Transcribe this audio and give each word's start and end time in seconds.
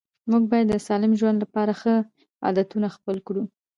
موږ 0.29 0.43
باید 0.51 0.67
د 0.69 0.73
سالم 0.87 1.11
ژوند 1.19 1.37
لپاره 1.43 1.73
ښه 1.81 1.95
عادتونه 2.45 2.87
خپل 2.95 3.15
کړو 3.27 3.43